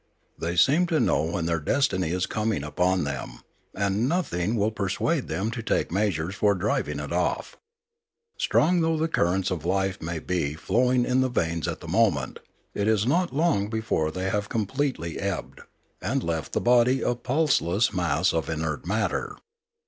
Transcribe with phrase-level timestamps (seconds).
[0.39, 3.41] They seem to know when their destiny is coming upon them,
[3.75, 7.55] and nothing will persuade them to take measures for driving it off.
[8.35, 12.39] Strong though the currents of life may be flowing in the veins at the moment,
[12.73, 15.61] it is not long before they have completely ebbed,
[16.01, 19.35] and left the body a pulseless mass of inert matter.